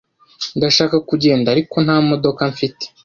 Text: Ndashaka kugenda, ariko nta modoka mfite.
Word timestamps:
Ndashaka 0.57 0.97
kugenda, 1.09 1.47
ariko 1.53 1.75
nta 1.85 1.97
modoka 2.09 2.41
mfite. 2.53 2.85